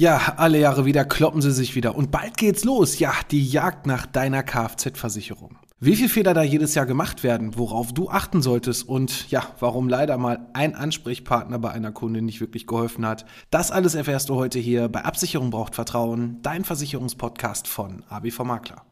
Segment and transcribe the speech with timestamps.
[0.00, 2.98] Ja, alle Jahre wieder kloppen sie sich wieder und bald geht's los.
[3.00, 5.58] Ja, die Jagd nach deiner Kfz-Versicherung.
[5.78, 9.90] Wie viel Fehler da jedes Jahr gemacht werden, worauf du achten solltest und ja, warum
[9.90, 14.36] leider mal ein Ansprechpartner bei einer Kundin nicht wirklich geholfen hat, das alles erfährst du
[14.36, 18.82] heute hier bei Absicherung braucht Vertrauen, dein Versicherungspodcast von ABV Makler.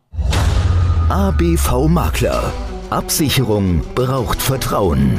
[1.09, 2.53] ABV Makler.
[2.91, 5.19] Absicherung braucht Vertrauen.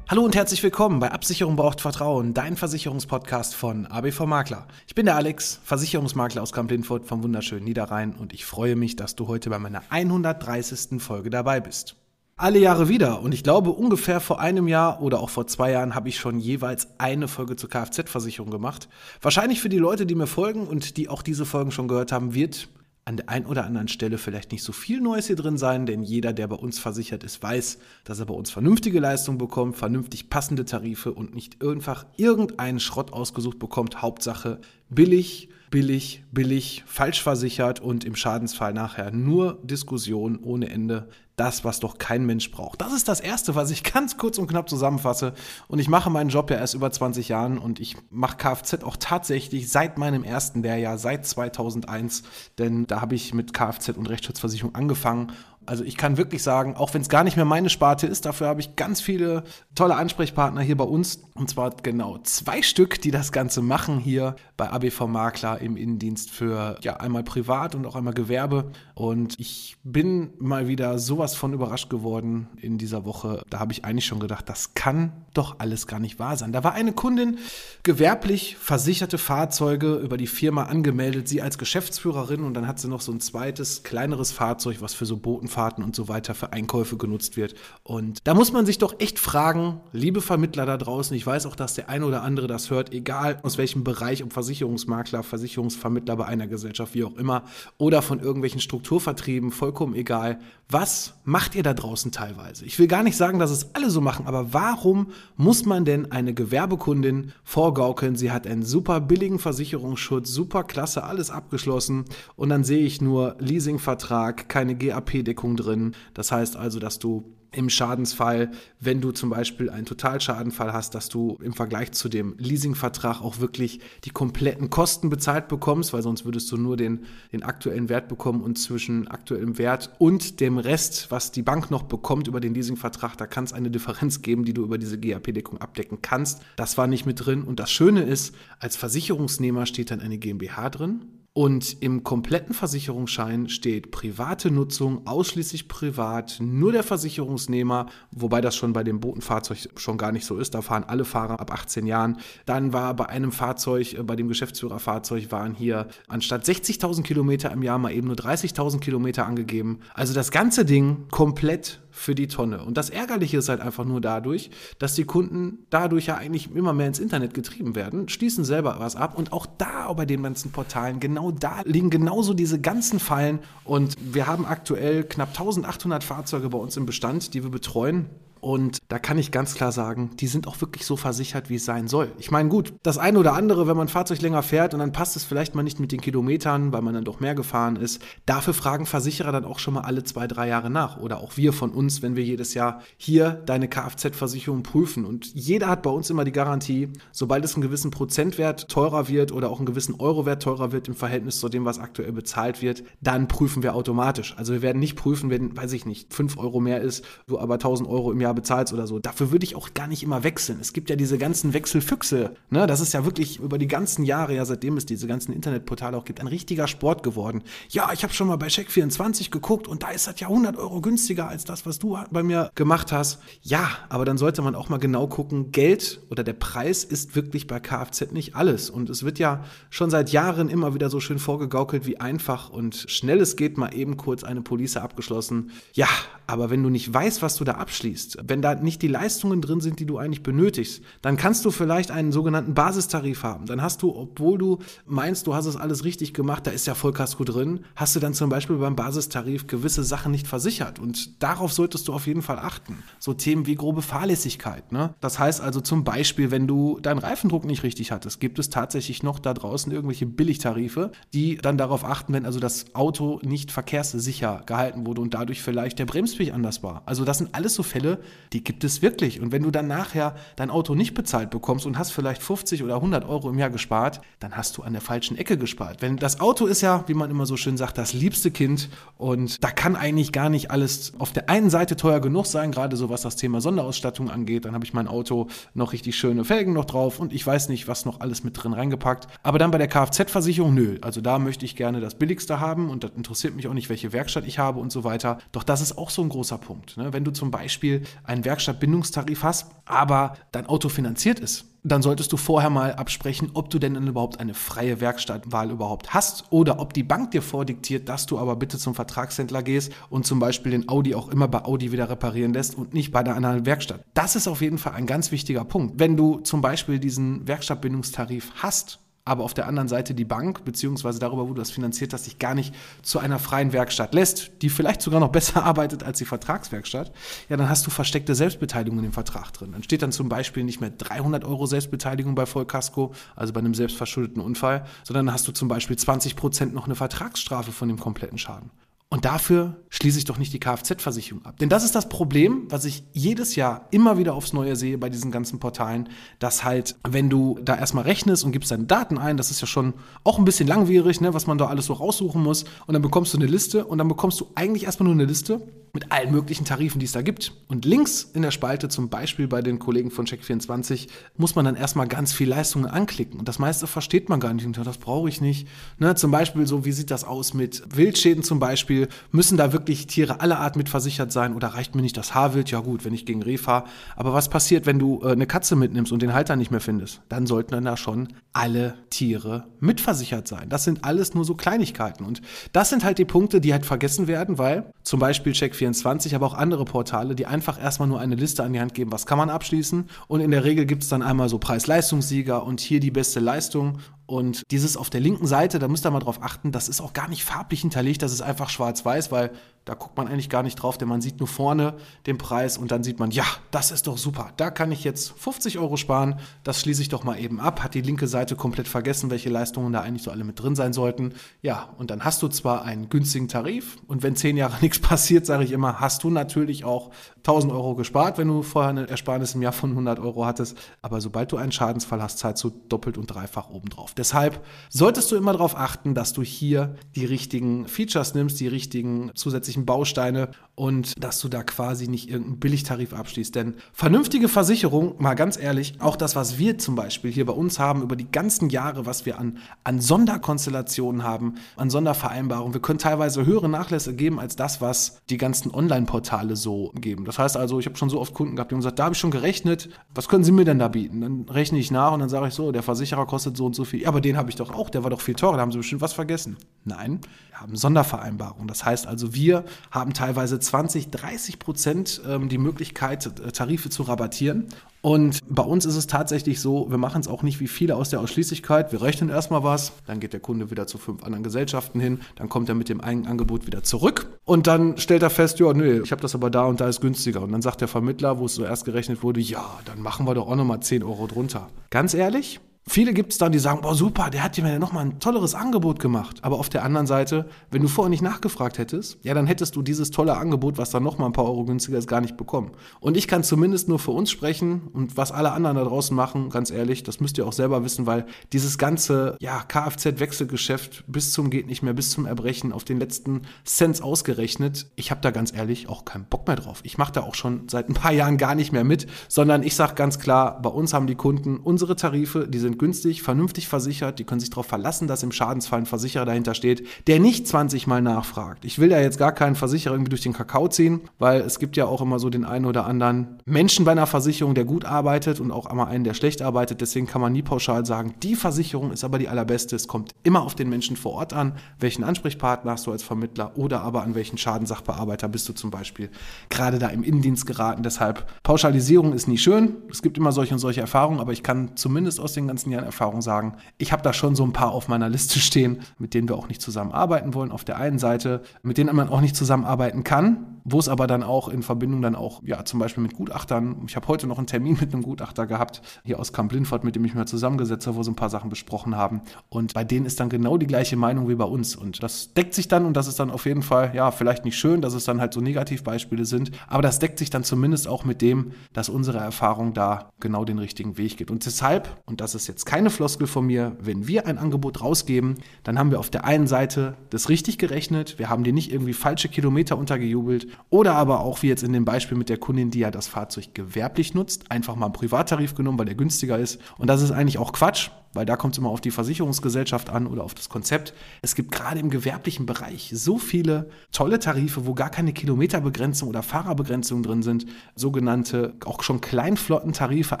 [0.10, 4.66] Hallo und herzlich willkommen bei Absicherung braucht Vertrauen, dein Versicherungspodcast von ABV Makler.
[4.88, 9.14] Ich bin der Alex, Versicherungsmakler aus Kamp-Lindfurt vom wunderschönen Niederrhein und ich freue mich, dass
[9.14, 11.00] du heute bei meiner 130.
[11.00, 11.94] Folge dabei bist.
[12.36, 15.94] Alle Jahre wieder und ich glaube ungefähr vor einem Jahr oder auch vor zwei Jahren
[15.94, 18.88] habe ich schon jeweils eine Folge zur Kfz-Versicherung gemacht.
[19.22, 22.34] Wahrscheinlich für die Leute, die mir folgen und die auch diese Folgen schon gehört haben,
[22.34, 22.68] wird
[23.10, 26.04] an der einen oder anderen Stelle vielleicht nicht so viel Neues hier drin sein, denn
[26.04, 30.30] jeder, der bei uns versichert ist, weiß, dass er bei uns vernünftige Leistung bekommt, vernünftig
[30.30, 34.00] passende Tarife und nicht einfach irgendeinen Schrott ausgesucht bekommt.
[34.00, 41.64] Hauptsache billig, billig, billig, falsch versichert und im Schadensfall nachher nur Diskussion ohne Ende das,
[41.64, 42.82] was doch kein Mensch braucht.
[42.82, 45.32] Das ist das Erste, was ich ganz kurz und knapp zusammenfasse.
[45.68, 48.96] Und ich mache meinen Job ja erst über 20 Jahren und ich mache Kfz auch
[48.98, 52.24] tatsächlich seit meinem ersten Lehrjahr, seit 2001.
[52.58, 55.32] Denn da habe ich mit Kfz und Rechtsschutzversicherung angefangen
[55.70, 58.48] also ich kann wirklich sagen, auch wenn es gar nicht mehr meine Sparte ist, dafür
[58.48, 59.44] habe ich ganz viele
[59.76, 61.22] tolle Ansprechpartner hier bei uns.
[61.34, 66.28] Und zwar genau zwei Stück, die das Ganze machen hier bei ABV Makler im Innendienst
[66.28, 68.72] für ja einmal privat und auch einmal Gewerbe.
[68.96, 73.44] Und ich bin mal wieder sowas von überrascht geworden in dieser Woche.
[73.48, 76.52] Da habe ich eigentlich schon gedacht, das kann doch alles gar nicht wahr sein.
[76.52, 77.38] Da war eine Kundin
[77.84, 83.00] gewerblich versicherte Fahrzeuge über die Firma angemeldet, sie als Geschäftsführerin und dann hat sie noch
[83.00, 85.16] so ein zweites, kleineres Fahrzeug, was für so
[85.60, 87.54] Botenfahrten und so weiter für Einkäufe genutzt wird.
[87.82, 91.56] Und da muss man sich doch echt fragen, liebe Vermittler da draußen, ich weiß auch,
[91.56, 96.26] dass der eine oder andere das hört, egal aus welchem Bereich, ob Versicherungsmakler, Versicherungsvermittler bei
[96.26, 97.44] einer Gesellschaft, wie auch immer,
[97.78, 100.38] oder von irgendwelchen Strukturvertrieben, vollkommen egal.
[100.68, 102.64] Was macht ihr da draußen teilweise?
[102.64, 106.12] Ich will gar nicht sagen, dass es alle so machen, aber warum muss man denn
[106.12, 108.16] eine Gewerbekundin vorgaukeln?
[108.16, 112.04] Sie hat einen super billigen Versicherungsschutz, super klasse, alles abgeschlossen
[112.36, 115.94] und dann sehe ich nur Leasingvertrag, keine GAP-Deckung drin.
[116.14, 121.08] Das heißt also, dass du im Schadensfall, wenn du zum Beispiel einen Totalschadenfall hast, dass
[121.08, 126.24] du im Vergleich zu dem Leasingvertrag auch wirklich die kompletten Kosten bezahlt bekommst, weil sonst
[126.24, 127.00] würdest du nur den,
[127.32, 131.82] den aktuellen Wert bekommen und zwischen aktuellem Wert und dem Rest, was die Bank noch
[131.82, 135.60] bekommt über den Leasingvertrag, da kann es eine Differenz geben, die du über diese GAP-Deckung
[135.60, 136.42] abdecken kannst.
[136.56, 137.42] Das war nicht mit drin.
[137.42, 141.02] Und das Schöne ist, als Versicherungsnehmer steht dann eine GmbH drin
[141.32, 148.72] und im kompletten Versicherungsschein steht private Nutzung, ausschließlich privat, nur der Versicherungsnehmer, wobei das schon
[148.72, 150.54] bei dem Botenfahrzeug schon gar nicht so ist.
[150.54, 152.18] Da fahren alle Fahrer ab 18 Jahren.
[152.46, 157.62] Dann war bei einem Fahrzeug, äh, bei dem Geschäftsführerfahrzeug, waren hier anstatt 60.000 Kilometer im
[157.62, 159.78] Jahr mal eben nur 30.000 Kilometer angegeben.
[159.94, 162.64] Also das ganze Ding komplett für die Tonne.
[162.64, 166.72] Und das Ärgerliche ist halt einfach nur dadurch, dass die Kunden dadurch ja eigentlich immer
[166.72, 170.52] mehr ins Internet getrieben werden, schließen selber was ab und auch da bei den ganzen
[170.52, 176.48] Portalen, genau da liegen genauso diese ganzen Fallen und wir haben aktuell knapp 1800 Fahrzeuge
[176.48, 178.06] bei uns im Bestand, die wir betreuen
[178.40, 181.64] Und da kann ich ganz klar sagen, die sind auch wirklich so versichert, wie es
[181.64, 182.12] sein soll.
[182.18, 184.92] Ich meine, gut, das eine oder andere, wenn man ein Fahrzeug länger fährt und dann
[184.92, 188.02] passt es vielleicht mal nicht mit den Kilometern, weil man dann doch mehr gefahren ist,
[188.26, 190.98] dafür fragen Versicherer dann auch schon mal alle zwei, drei Jahre nach.
[190.98, 195.04] Oder auch wir von uns, wenn wir jedes Jahr hier deine Kfz-Versicherung prüfen.
[195.04, 199.32] Und jeder hat bei uns immer die Garantie, sobald es einen gewissen Prozentwert teurer wird
[199.32, 202.84] oder auch einen gewissen Eurowert teurer wird im Verhältnis zu dem, was aktuell bezahlt wird,
[203.00, 204.34] dann prüfen wir automatisch.
[204.36, 207.54] Also wir werden nicht prüfen, wenn, weiß ich nicht, 5 Euro mehr ist, du aber
[207.54, 208.98] 1000 Euro im Jahr bezahlst oder so.
[208.98, 210.58] Dafür würde ich auch gar nicht immer wechseln.
[210.60, 212.34] Es gibt ja diese ganzen Wechselfüchse.
[212.50, 212.66] Ne?
[212.66, 216.04] Das ist ja wirklich über die ganzen Jahre, ja seitdem es diese ganzen Internetportale auch
[216.04, 217.42] gibt, ein richtiger Sport geworden.
[217.68, 220.80] Ja, ich habe schon mal bei Check24 geguckt und da ist das ja 100 Euro
[220.80, 223.20] günstiger als das, was du bei mir gemacht hast.
[223.42, 227.46] Ja, aber dann sollte man auch mal genau gucken, Geld oder der Preis ist wirklich
[227.46, 228.70] bei Kfz nicht alles.
[228.70, 232.86] Und es wird ja schon seit Jahren immer wieder so schön vorgegaukelt, wie einfach und
[232.88, 235.50] schnell es geht, mal eben kurz eine Police abgeschlossen.
[235.72, 235.88] Ja,
[236.26, 239.60] aber wenn du nicht weißt, was du da abschließt, wenn da nicht die Leistungen drin
[239.60, 243.46] sind, die du eigentlich benötigst, dann kannst du vielleicht einen sogenannten Basistarif haben.
[243.46, 246.74] Dann hast du, obwohl du meinst, du hast es alles richtig gemacht, da ist ja
[246.74, 250.78] Vollkasko drin, hast du dann zum Beispiel beim Basistarif gewisse Sachen nicht versichert.
[250.78, 252.78] Und darauf solltest du auf jeden Fall achten.
[252.98, 254.72] So Themen wie grobe Fahrlässigkeit.
[254.72, 254.94] Ne?
[255.00, 259.02] Das heißt also zum Beispiel, wenn du deinen Reifendruck nicht richtig hattest, gibt es tatsächlich
[259.02, 264.42] noch da draußen irgendwelche Billigtarife, die dann darauf achten, wenn also das Auto nicht verkehrssicher
[264.46, 266.82] gehalten wurde und dadurch vielleicht der Bremsweg anders war.
[266.86, 268.00] Also das sind alles so Fälle,
[268.32, 269.20] die gibt es wirklich.
[269.20, 272.76] Und wenn du dann nachher dein Auto nicht bezahlt bekommst und hast vielleicht 50 oder
[272.76, 275.82] 100 Euro im Jahr gespart, dann hast du an der falschen Ecke gespart.
[275.82, 279.42] Wenn das Auto ist ja, wie man immer so schön sagt, das liebste Kind und
[279.42, 282.88] da kann eigentlich gar nicht alles auf der einen Seite teuer genug sein, gerade so
[282.88, 284.44] was das Thema Sonderausstattung angeht.
[284.44, 287.68] Dann habe ich mein Auto noch richtig schöne Felgen noch drauf und ich weiß nicht,
[287.68, 289.08] was noch alles mit drin reingepackt.
[289.22, 290.78] Aber dann bei der Kfz-Versicherung, nö.
[290.82, 293.92] Also da möchte ich gerne das Billigste haben und das interessiert mich auch nicht, welche
[293.92, 295.18] Werkstatt ich habe und so weiter.
[295.32, 296.76] Doch das ist auch so ein großer Punkt.
[296.76, 296.92] Ne?
[296.92, 302.16] Wenn du zum Beispiel einen Werkstattbindungstarif hast, aber dein Auto finanziert ist, dann solltest du
[302.16, 306.82] vorher mal absprechen, ob du denn überhaupt eine freie Werkstattwahl überhaupt hast oder ob die
[306.82, 310.94] Bank dir vordiktiert, dass du aber bitte zum Vertragshändler gehst und zum Beispiel den Audi
[310.94, 313.84] auch immer bei Audi wieder reparieren lässt und nicht bei einer anderen Werkstatt.
[313.94, 315.78] Das ist auf jeden Fall ein ganz wichtiger Punkt.
[315.78, 318.78] Wenn du zum Beispiel diesen Werkstattbindungstarif hast,
[319.10, 322.20] aber auf der anderen Seite die Bank, beziehungsweise darüber, wo du das finanziert hast, dich
[322.20, 326.04] gar nicht zu einer freien Werkstatt lässt, die vielleicht sogar noch besser arbeitet als die
[326.04, 326.92] Vertragswerkstatt,
[327.28, 329.50] ja, dann hast du versteckte Selbstbeteiligung in dem Vertrag drin.
[329.50, 333.54] Dann steht dann zum Beispiel nicht mehr 300 Euro Selbstbeteiligung bei Vollkasko, also bei einem
[333.54, 337.80] selbstverschuldeten Unfall, sondern dann hast du zum Beispiel 20 Prozent noch eine Vertragsstrafe von dem
[337.80, 338.52] kompletten Schaden.
[338.92, 341.38] Und dafür schließe ich doch nicht die Kfz-Versicherung ab.
[341.38, 344.90] Denn das ist das Problem, was ich jedes Jahr immer wieder aufs Neue sehe bei
[344.90, 345.88] diesen ganzen Portalen,
[346.18, 349.46] dass halt, wenn du da erstmal rechnest und gibst deine Daten ein, das ist ja
[349.46, 352.82] schon auch ein bisschen langwierig, ne, was man da alles so raussuchen muss, und dann
[352.82, 355.40] bekommst du eine Liste und dann bekommst du eigentlich erstmal nur eine Liste
[355.72, 357.32] mit allen möglichen Tarifen, die es da gibt.
[357.48, 361.56] Und links in der Spalte, zum Beispiel bei den Kollegen von Check24, muss man dann
[361.56, 363.18] erstmal ganz viel Leistungen anklicken.
[363.18, 364.46] Und das meiste versteht man gar nicht.
[364.46, 365.46] Und das brauche ich nicht.
[365.78, 368.88] Ne, zum Beispiel so, wie sieht das aus mit Wildschäden zum Beispiel?
[369.12, 372.50] Müssen da wirklich Tiere aller Art mitversichert sein oder reicht mir nicht das Haarwild?
[372.50, 373.64] Ja gut, wenn ich gegen Reh fahre.
[373.96, 377.00] Aber was passiert, wenn du äh, eine Katze mitnimmst und den Halter nicht mehr findest?
[377.08, 380.48] Dann sollten dann da schon alle Tiere mitversichert sein.
[380.48, 382.04] Das sind alles nur so Kleinigkeiten.
[382.04, 386.26] Und das sind halt die Punkte, die halt vergessen werden, weil zum Beispiel Check24, aber
[386.26, 389.18] auch andere Portale, die einfach erstmal nur eine Liste an die Hand geben, was kann
[389.18, 389.88] man abschließen.
[390.08, 393.78] Und in der Regel gibt es dann einmal so Preis-Leistungssieger und hier die beste Leistung
[394.10, 396.92] und dieses auf der linken Seite, da müsst ihr mal drauf achten, das ist auch
[396.92, 399.30] gar nicht farblich hinterlegt, das ist einfach schwarz-weiß, weil
[399.66, 401.74] da guckt man eigentlich gar nicht drauf, denn man sieht nur vorne
[402.06, 404.32] den Preis und dann sieht man, ja, das ist doch super.
[404.36, 406.18] Da kann ich jetzt 50 Euro sparen.
[406.44, 407.62] Das schließe ich doch mal eben ab.
[407.62, 410.72] Hat die linke Seite komplett vergessen, welche Leistungen da eigentlich so alle mit drin sein
[410.72, 411.12] sollten.
[411.42, 415.26] Ja, und dann hast du zwar einen günstigen Tarif und wenn zehn Jahre nichts passiert,
[415.26, 419.34] sage ich immer, hast du natürlich auch 1000 Euro gespart, wenn du vorher eine Ersparnis
[419.34, 420.56] im Jahr von 100 Euro hattest.
[420.80, 423.94] Aber sobald du einen Schadensfall hast, zahlst du doppelt und dreifach obendrauf.
[424.00, 429.10] Deshalb solltest du immer darauf achten, dass du hier die richtigen Features nimmst, die richtigen
[429.14, 433.34] zusätzlichen Bausteine und dass du da quasi nicht irgendeinen Billigtarif abschließt.
[433.34, 437.58] Denn vernünftige Versicherung, mal ganz ehrlich, auch das, was wir zum Beispiel hier bei uns
[437.58, 442.78] haben, über die ganzen Jahre, was wir an, an Sonderkonstellationen haben, an Sondervereinbarungen, wir können
[442.78, 447.04] teilweise höhere Nachlässe geben als das, was die ganzen Online-Portale so geben.
[447.04, 448.94] Das heißt also, ich habe schon so oft Kunden gehabt, die haben gesagt, da habe
[448.94, 451.02] ich schon gerechnet, was können Sie mir denn da bieten?
[451.02, 453.64] Dann rechne ich nach und dann sage ich so, der Versicherer kostet so und so
[453.64, 453.82] viel.
[453.82, 455.58] Ja, aber den habe ich doch auch, der war doch viel teurer, da haben sie
[455.58, 456.36] bestimmt was vergessen.
[456.64, 458.46] Nein, wir haben Sondervereinbarungen.
[458.46, 463.82] Das heißt also, wir haben teilweise 20, 30 Prozent ähm, die Möglichkeit, äh, Tarife zu
[463.82, 464.46] rabattieren.
[464.80, 467.90] Und bei uns ist es tatsächlich so, wir machen es auch nicht wie viele aus
[467.90, 468.70] der Ausschließlichkeit.
[468.70, 472.28] Wir rechnen erstmal was, dann geht der Kunde wieder zu fünf anderen Gesellschaften hin, dann
[472.28, 475.82] kommt er mit dem eigenen Angebot wieder zurück und dann stellt er fest, ja, nö,
[475.82, 477.22] ich habe das aber da und da ist günstiger.
[477.22, 480.14] Und dann sagt der Vermittler, wo es so erst gerechnet wurde, ja, dann machen wir
[480.14, 481.48] doch auch nochmal 10 Euro drunter.
[481.70, 484.84] Ganz ehrlich, Viele gibt es dann, die sagen, boah, super, der hat dir ja nochmal
[484.84, 486.18] ein tolleres Angebot gemacht.
[486.22, 489.62] Aber auf der anderen Seite, wenn du vorher nicht nachgefragt hättest, ja, dann hättest du
[489.62, 492.52] dieses tolle Angebot, was dann nochmal ein paar Euro günstiger ist, gar nicht bekommen.
[492.78, 496.30] Und ich kann zumindest nur für uns sprechen und was alle anderen da draußen machen,
[496.30, 501.30] ganz ehrlich, das müsst ihr auch selber wissen, weil dieses ganze, ja, Kfz-Wechselgeschäft bis zum
[501.30, 505.34] geht nicht mehr, bis zum Erbrechen auf den letzten Cents ausgerechnet, ich habe da ganz
[505.34, 506.60] ehrlich auch keinen Bock mehr drauf.
[506.62, 509.56] Ich mache da auch schon seit ein paar Jahren gar nicht mehr mit, sondern ich
[509.56, 513.48] sage ganz klar, bei uns haben die Kunden unsere Tarife, die sind sind günstig, vernünftig
[513.48, 517.26] versichert, die können sich darauf verlassen, dass im Schadensfall ein Versicherer dahinter steht, der nicht
[517.28, 518.44] 20 Mal nachfragt.
[518.44, 521.56] Ich will ja jetzt gar keinen Versicherer irgendwie durch den Kakao ziehen, weil es gibt
[521.56, 525.20] ja auch immer so den einen oder anderen Menschen bei einer Versicherung, der gut arbeitet
[525.20, 526.60] und auch einmal einen, der schlecht arbeitet.
[526.60, 529.54] Deswegen kann man nie pauschal sagen, die Versicherung ist aber die allerbeste.
[529.54, 533.36] Es kommt immer auf den Menschen vor Ort an, welchen Ansprechpartner hast du als Vermittler
[533.36, 535.90] oder aber an welchen Schadensachbearbeiter bist du zum Beispiel
[536.28, 537.62] gerade da im Innendienst geraten.
[537.62, 539.56] Deshalb Pauschalisierung ist nie schön.
[539.70, 542.52] Es gibt immer solche und solche Erfahrungen, aber ich kann zumindest aus den ganzen ganzen
[542.52, 545.92] Jahren Erfahrung sagen, ich habe da schon so ein paar auf meiner Liste stehen, mit
[545.92, 547.32] denen wir auch nicht zusammenarbeiten wollen.
[547.32, 551.02] Auf der einen Seite, mit denen man auch nicht zusammenarbeiten kann, wo es aber dann
[551.02, 554.26] auch in Verbindung dann auch, ja, zum Beispiel mit Gutachtern, ich habe heute noch einen
[554.26, 557.76] Termin mit einem Gutachter gehabt, hier aus Kamp Lindfort, mit dem ich mal zusammengesetzt habe,
[557.76, 559.02] wo so ein paar Sachen besprochen haben.
[559.28, 561.56] Und bei denen ist dann genau die gleiche Meinung wie bei uns.
[561.56, 564.38] Und das deckt sich dann und das ist dann auf jeden Fall, ja, vielleicht nicht
[564.38, 567.84] schön, dass es dann halt so Negativbeispiele sind, aber das deckt sich dann zumindest auch
[567.84, 571.10] mit dem, dass unsere Erfahrung da genau den richtigen Weg geht.
[571.10, 575.16] Und deshalb, und das ist jetzt keine Floskel von mir, wenn wir ein Angebot rausgeben,
[575.42, 578.72] dann haben wir auf der einen Seite das richtig gerechnet, wir haben dir nicht irgendwie
[578.72, 580.28] falsche Kilometer untergejubelt.
[580.48, 583.34] Oder aber auch wie jetzt in dem Beispiel mit der Kundin, die ja das Fahrzeug
[583.34, 586.40] gewerblich nutzt, einfach mal einen Privattarif genommen, weil der günstiger ist.
[586.56, 589.86] Und das ist eigentlich auch Quatsch, weil da kommt es immer auf die Versicherungsgesellschaft an
[589.86, 590.74] oder auf das Konzept.
[591.02, 596.02] Es gibt gerade im gewerblichen Bereich so viele tolle Tarife, wo gar keine Kilometerbegrenzung oder
[596.02, 597.26] Fahrerbegrenzung drin sind.
[597.54, 600.00] Sogenannte auch schon Kleinflottentarife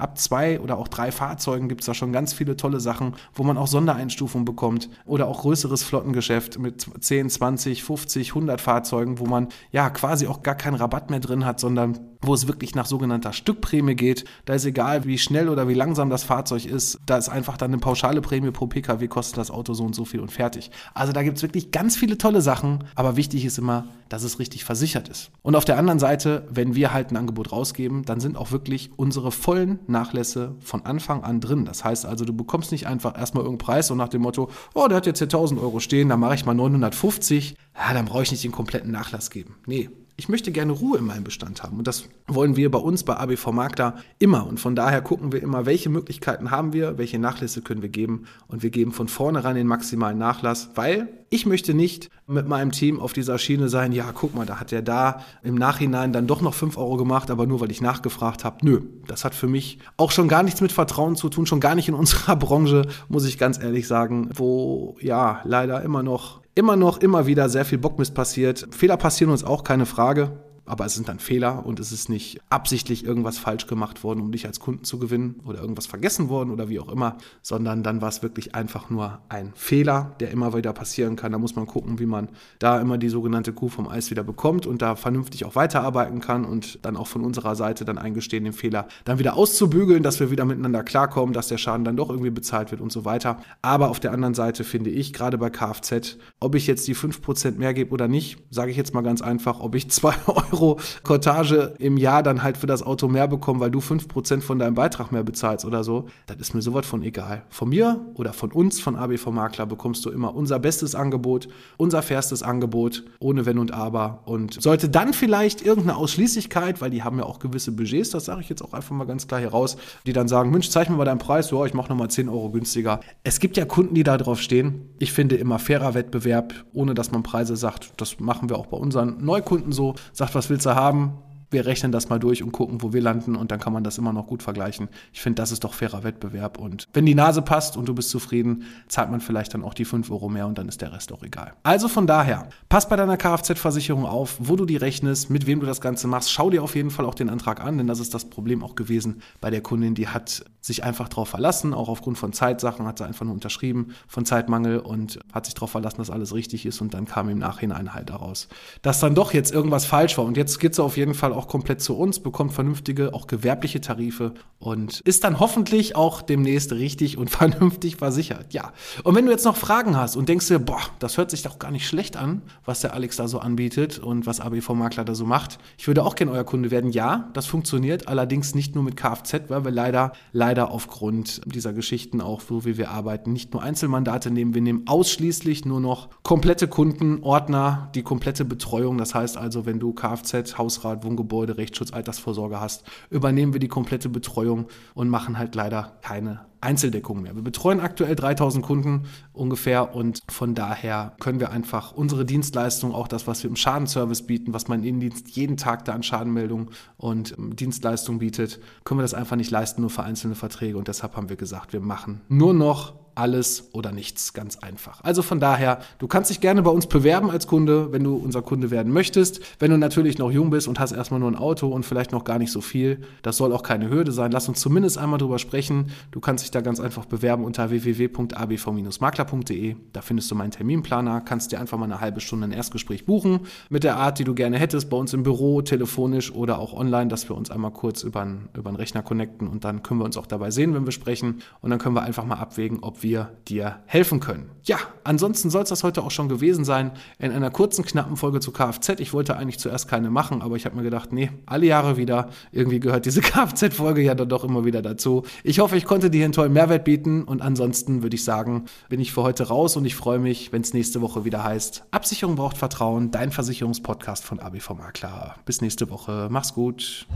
[0.00, 3.42] ab zwei oder auch drei Fahrzeugen gibt es da schon ganz viele tolle Sachen, wo
[3.42, 9.26] man auch Sondereinstufungen bekommt oder auch größeres Flottengeschäft mit 10, 20, 50, 100 Fahrzeugen, wo
[9.26, 12.86] man ja quasi auch gar keinen Rabatt mehr drin hat, sondern wo es wirklich nach
[12.86, 14.24] sogenannter Stückprämie geht.
[14.44, 16.98] Da ist egal, wie schnell oder wie langsam das Fahrzeug ist.
[17.06, 20.04] Da ist einfach dann eine pauschale Prämie pro Pkw, kostet das Auto so und so
[20.04, 20.70] viel und fertig.
[20.94, 22.84] Also da gibt es wirklich ganz viele tolle Sachen.
[22.94, 25.30] Aber wichtig ist immer, dass es richtig versichert ist.
[25.42, 28.90] Und auf der anderen Seite, wenn wir halt ein Angebot rausgeben, dann sind auch wirklich
[28.96, 31.64] unsere vollen Nachlässe von Anfang an drin.
[31.64, 34.88] Das heißt also, du bekommst nicht einfach erstmal irgendeinen Preis und nach dem Motto, oh,
[34.88, 37.54] der hat jetzt hier 1000 Euro stehen, dann mache ich mal 950.
[37.74, 39.56] Ja, dann brauche ich nicht den kompletten Nachlass geben.
[39.66, 39.88] Nee,
[40.20, 41.78] ich möchte gerne Ruhe in meinem Bestand haben.
[41.78, 44.46] Und das wollen wir bei uns bei ABV Makler immer.
[44.46, 48.26] Und von daher gucken wir immer, welche Möglichkeiten haben wir, welche Nachlässe können wir geben.
[48.46, 53.00] Und wir geben von vornherein den maximalen Nachlass, weil ich möchte nicht mit meinem Team
[53.00, 56.42] auf dieser Schiene sein, ja, guck mal, da hat er da im Nachhinein dann doch
[56.42, 58.58] noch 5 Euro gemacht, aber nur weil ich nachgefragt habe.
[58.62, 61.74] Nö, das hat für mich auch schon gar nichts mit Vertrauen zu tun, schon gar
[61.74, 66.76] nicht in unserer Branche, muss ich ganz ehrlich sagen, wo ja leider immer noch immer
[66.76, 68.68] noch, immer wieder sehr viel Bockmist passiert.
[68.70, 70.32] Fehler passieren uns auch, keine Frage
[70.70, 74.32] aber es sind dann Fehler und es ist nicht absichtlich irgendwas falsch gemacht worden, um
[74.32, 78.00] dich als Kunden zu gewinnen oder irgendwas vergessen worden oder wie auch immer, sondern dann
[78.00, 81.32] war es wirklich einfach nur ein Fehler, der immer wieder passieren kann.
[81.32, 84.66] Da muss man gucken, wie man da immer die sogenannte Kuh vom Eis wieder bekommt
[84.66, 88.52] und da vernünftig auch weiterarbeiten kann und dann auch von unserer Seite dann eingestehen, den
[88.52, 92.30] Fehler dann wieder auszubügeln, dass wir wieder miteinander klarkommen, dass der Schaden dann doch irgendwie
[92.30, 93.38] bezahlt wird und so weiter.
[93.62, 97.58] Aber auf der anderen Seite finde ich, gerade bei Kfz, ob ich jetzt die 5%
[97.58, 100.78] mehr gebe oder nicht, sage ich jetzt mal ganz einfach, ob ich 2 Euro Euro
[101.02, 104.74] Cortage im Jahr dann halt für das Auto mehr bekommen, weil du 5% von deinem
[104.74, 107.42] Beitrag mehr bezahlst oder so, das ist mir sowas von egal.
[107.48, 112.02] Von mir oder von uns, von ABV Makler, bekommst du immer unser bestes Angebot, unser
[112.02, 114.20] fairstes Angebot, ohne Wenn und Aber.
[114.26, 118.42] Und sollte dann vielleicht irgendeine Ausschließlichkeit, weil die haben ja auch gewisse Budgets, das sage
[118.42, 119.76] ich jetzt auch einfach mal ganz klar hier raus,
[120.06, 122.50] die dann sagen, Mensch, zeig mir mal deinen Preis, ja, ich mache nochmal 10 Euro
[122.50, 123.00] günstiger.
[123.24, 124.90] Es gibt ja Kunden, die da drauf stehen.
[124.98, 127.92] Ich finde immer fairer Wettbewerb, ohne dass man Preise sagt.
[127.96, 129.94] Das machen wir auch bei unseren Neukunden so.
[130.12, 131.14] Sagt, was willst du haben?
[131.50, 133.98] Wir rechnen das mal durch und gucken, wo wir landen und dann kann man das
[133.98, 134.88] immer noch gut vergleichen.
[135.12, 138.10] Ich finde, das ist doch fairer Wettbewerb und wenn die Nase passt und du bist
[138.10, 141.12] zufrieden, zahlt man vielleicht dann auch die 5 Euro mehr und dann ist der Rest
[141.12, 141.54] auch egal.
[141.62, 145.66] Also von daher, pass bei deiner Kfz-Versicherung auf, wo du die rechnest, mit wem du
[145.66, 146.30] das Ganze machst.
[146.30, 148.74] Schau dir auf jeden Fall auch den Antrag an, denn das ist das Problem auch
[148.74, 152.98] gewesen bei der Kundin, die hat sich einfach darauf verlassen, auch aufgrund von Zeitsachen hat
[152.98, 156.80] sie einfach nur unterschrieben, von Zeitmangel und hat sich darauf verlassen, dass alles richtig ist
[156.80, 158.48] und dann kam im Nachhinein halt daraus,
[158.82, 161.48] dass dann doch jetzt irgendwas falsch war und jetzt geht sie auf jeden Fall auch
[161.48, 167.16] komplett zu uns, bekommt vernünftige, auch gewerbliche Tarife und ist dann hoffentlich auch demnächst richtig
[167.16, 168.52] und vernünftig versichert.
[168.52, 168.72] Ja.
[169.04, 171.58] Und wenn du jetzt noch Fragen hast und denkst dir, boah, das hört sich doch
[171.58, 175.14] gar nicht schlecht an, was der Alex da so anbietet und was ABV Makler da
[175.14, 175.58] so macht.
[175.78, 176.90] Ich würde auch gerne euer Kunde werden.
[176.90, 182.20] Ja, das funktioniert, allerdings nicht nur mit Kfz, weil wir leider, leider aufgrund dieser Geschichten
[182.20, 184.52] auch, so wie wir arbeiten, nicht nur Einzelmandate nehmen.
[184.52, 188.98] Wir nehmen ausschließlich nur noch komplette Kunden, Ordner, die komplette Betreuung.
[188.98, 194.08] Das heißt also, wenn du Kfz, Hausrat, Wohngebäude, Rechtsschutz, Altersvorsorge hast, übernehmen wir die komplette
[194.08, 197.34] Betreuung und machen halt leider keine Einzeldeckung mehr.
[197.34, 203.08] Wir betreuen aktuell 3000 Kunden ungefähr und von daher können wir einfach unsere Dienstleistung, auch
[203.08, 207.36] das, was wir im Schadenservice bieten, was mein Innendienst jeden Tag da an Schadenmeldungen und
[207.38, 211.16] ähm, Dienstleistungen bietet, können wir das einfach nicht leisten, nur für einzelne Verträge und deshalb
[211.16, 215.04] haben wir gesagt, wir machen nur noch alles oder nichts, ganz einfach.
[215.04, 218.40] Also von daher, du kannst dich gerne bei uns bewerben als Kunde, wenn du unser
[218.40, 219.40] Kunde werden möchtest.
[219.58, 222.24] Wenn du natürlich noch jung bist und hast erstmal nur ein Auto und vielleicht noch
[222.24, 224.32] gar nicht so viel, das soll auch keine Hürde sein.
[224.32, 225.90] Lass uns zumindest einmal drüber sprechen.
[226.10, 229.76] Du kannst dich da ganz einfach bewerben unter www.abv-makler.de.
[229.92, 233.40] Da findest du meinen Terminplaner, kannst dir einfach mal eine halbe Stunde ein Erstgespräch buchen
[233.68, 237.08] mit der Art, die du gerne hättest, bei uns im Büro, telefonisch oder auch online,
[237.08, 240.26] dass wir uns einmal kurz über einen Rechner connecten und dann können wir uns auch
[240.26, 243.32] dabei sehen, wenn wir sprechen und dann können wir einfach mal abwägen, ob wir wir
[243.48, 244.50] dir helfen können.
[244.62, 248.38] Ja, ansonsten soll es das heute auch schon gewesen sein in einer kurzen, knappen Folge
[248.38, 249.00] zu Kfz.
[249.00, 252.28] Ich wollte eigentlich zuerst keine machen, aber ich habe mir gedacht, nee, alle Jahre wieder.
[252.52, 255.24] Irgendwie gehört diese Kfz-Folge ja dann doch immer wieder dazu.
[255.42, 259.00] Ich hoffe, ich konnte dir einen tollen Mehrwert bieten und ansonsten würde ich sagen, bin
[259.00, 262.36] ich für heute raus und ich freue mich, wenn es nächste Woche wieder heißt, Absicherung
[262.36, 265.34] braucht Vertrauen, dein Versicherungspodcast von ABV Makler.
[265.44, 266.28] Bis nächste Woche.
[266.30, 267.06] Mach's gut.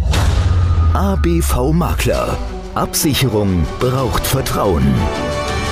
[0.94, 2.36] ABV Makler.
[2.74, 4.82] Absicherung braucht Vertrauen.